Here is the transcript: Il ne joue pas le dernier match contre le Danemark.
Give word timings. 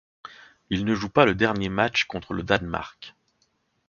Il 0.71 0.83
ne 0.83 0.95
joue 0.95 1.09
pas 1.11 1.27
le 1.27 1.35
dernier 1.35 1.69
match 1.69 2.05
contre 2.05 2.33
le 2.33 2.41
Danemark. 2.41 3.13